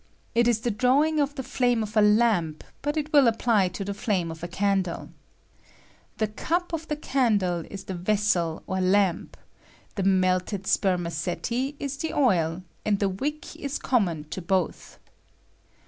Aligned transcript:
It 0.33 0.47
is 0.47 0.61
the 0.61 0.71
drawing 0.71 1.19
of 1.19 1.35
the 1.35 1.43
flame 1.43 1.83
of 1.83 1.95
a 1.95 2.01
lamp, 2.01 2.63
but 2.81 2.97
it 2.97 3.13
win 3.13 3.27
apply 3.27 3.67
to 3.67 3.85
the 3.85 3.93
flame 3.93 4.31
of 4.31 4.43
a 4.43 4.47
candle. 4.47 5.09
The 6.17 6.27
cnp 6.27 6.73
of 6.73 6.87
the 6.87 6.95
candle 6.95 7.63
is 7.69 7.83
the 7.83 7.93
vessel 7.93 8.63
or 8.65 8.81
lamp; 8.81 9.37
the 9.93 10.01
melted 10.03 10.65
Spermaceti 10.65 11.75
is 11.79 11.97
the 11.97 12.13
oil; 12.13 12.63
and 12.83 12.97
the 12.97 13.09
wick 13.09 13.55
is 13.55 13.77
common 13.77 14.23
J 14.23 14.39
ASCENDING 14.41 14.47
OURRKNT 14.47 14.47
OF 14.49 14.49
HOT 14.49 14.55
AIR. 14.55 14.73
31 14.73 14.73
ibo 14.73 14.97
both. 14.97 14.99